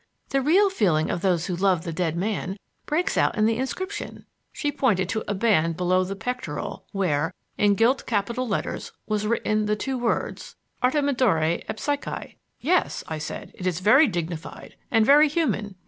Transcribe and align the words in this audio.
The 0.29 0.41
real 0.41 0.71
feeling 0.71 1.11
of 1.11 1.21
those 1.21 1.45
who 1.45 1.55
loved 1.55 1.83
the 1.83 1.93
dead 1.93 2.15
man 2.17 2.57
breaks 2.87 3.19
out 3.19 3.37
in 3.37 3.45
the 3.45 3.57
inscription." 3.57 4.25
She 4.51 4.71
pointed 4.71 5.07
to 5.09 5.23
a 5.27 5.35
band 5.35 5.77
below 5.77 6.03
the 6.03 6.15
pectoral, 6.15 6.85
where, 6.91 7.35
in 7.55 7.75
gilt 7.75 8.07
capital 8.07 8.47
letters, 8.47 8.93
was 9.05 9.27
written 9.27 9.67
the 9.67 9.75
two 9.75 9.99
words, 9.99 10.55
"ARTEMIDORE 10.81 11.61
EYPSYCHI." 11.69 12.35
"Yes," 12.61 13.03
I 13.07 13.19
said, 13.19 13.51
"it 13.53 13.67
is 13.67 13.79
very 13.79 14.07
dignified 14.07 14.75
and 14.89 15.05
very 15.05 15.29
human." 15.29 15.75